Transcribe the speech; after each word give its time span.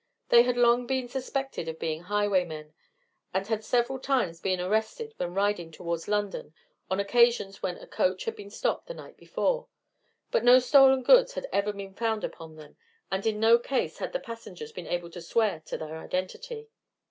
They 0.29 0.41
had 0.41 0.57
long 0.57 0.87
been 0.87 1.07
suspected 1.07 1.67
of 1.67 1.77
being 1.77 2.01
highwaymen, 2.01 2.73
and 3.35 3.45
had 3.45 3.63
several 3.63 3.99
times 3.99 4.39
been 4.39 4.59
arrested 4.59 5.13
when 5.17 5.35
riding 5.35 5.69
towards 5.71 6.07
London 6.07 6.55
on 6.89 6.99
occasions 6.99 7.61
when 7.61 7.77
a 7.77 7.85
coach 7.85 8.25
had 8.25 8.35
been 8.35 8.49
stopped 8.49 8.87
the 8.87 8.95
night 8.95 9.15
before, 9.15 9.67
but 10.31 10.43
no 10.43 10.57
stolen 10.57 11.03
goods 11.03 11.35
had 11.35 11.47
ever 11.53 11.71
been 11.71 11.93
found 11.93 12.23
upon 12.23 12.55
them, 12.55 12.77
and 13.11 13.27
in 13.27 13.39
no 13.39 13.59
case 13.59 13.99
had 13.99 14.11
the 14.11 14.19
passengers 14.19 14.71
been 14.71 14.87
able 14.87 15.11
to 15.11 15.21
swear 15.21 15.59
to 15.67 15.77
their 15.77 15.95
identity. 15.95 16.69